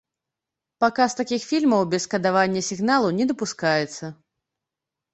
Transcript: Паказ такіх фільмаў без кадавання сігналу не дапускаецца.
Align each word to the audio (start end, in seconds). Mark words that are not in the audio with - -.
Паказ 0.83 1.15
такіх 1.19 1.41
фільмаў 1.51 1.85
без 1.93 2.09
кадавання 2.15 2.65
сігналу 2.71 3.15
не 3.21 3.31
дапускаецца. 3.33 4.05